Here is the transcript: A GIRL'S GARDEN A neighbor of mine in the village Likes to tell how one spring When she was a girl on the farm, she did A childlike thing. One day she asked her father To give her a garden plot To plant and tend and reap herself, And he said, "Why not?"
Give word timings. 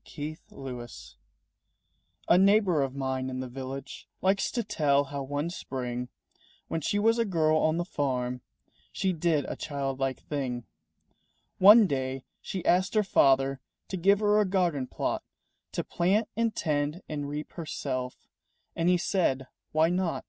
A 0.00 0.36
GIRL'S 0.48 1.18
GARDEN 1.18 1.18
A 2.28 2.38
neighbor 2.42 2.80
of 2.80 2.94
mine 2.94 3.28
in 3.28 3.40
the 3.40 3.46
village 3.50 4.08
Likes 4.22 4.50
to 4.52 4.64
tell 4.64 5.04
how 5.04 5.22
one 5.22 5.50
spring 5.50 6.08
When 6.68 6.80
she 6.80 6.98
was 6.98 7.18
a 7.18 7.26
girl 7.26 7.58
on 7.58 7.76
the 7.76 7.84
farm, 7.84 8.40
she 8.90 9.12
did 9.12 9.44
A 9.44 9.56
childlike 9.56 10.22
thing. 10.22 10.64
One 11.58 11.86
day 11.86 12.24
she 12.40 12.64
asked 12.64 12.94
her 12.94 13.02
father 13.04 13.60
To 13.88 13.98
give 13.98 14.20
her 14.20 14.40
a 14.40 14.46
garden 14.48 14.86
plot 14.86 15.22
To 15.72 15.84
plant 15.84 16.30
and 16.34 16.56
tend 16.56 17.02
and 17.06 17.28
reap 17.28 17.52
herself, 17.52 18.26
And 18.74 18.88
he 18.88 18.96
said, 18.96 19.48
"Why 19.72 19.90
not?" 19.90 20.24